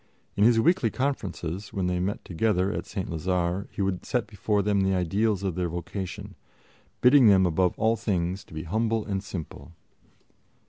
In 0.35 0.43
his 0.43 0.59
weekly 0.59 0.89
conferences, 0.89 1.71
when 1.71 1.85
they 1.85 1.99
met 1.99 2.25
together 2.25 2.71
at 2.73 2.87
St. 2.87 3.07
Lazare, 3.07 3.67
he 3.69 3.83
would 3.83 4.03
set 4.03 4.25
before 4.25 4.63
them 4.63 4.81
the 4.81 4.95
ideals 4.95 5.43
of 5.43 5.53
their 5.53 5.69
vocation, 5.69 6.33
bidding 7.01 7.27
them 7.27 7.45
above 7.45 7.77
all 7.77 7.95
things 7.95 8.43
to 8.45 8.53
be 8.55 8.63
humble 8.63 9.05
and 9.05 9.23
simple. 9.23 9.73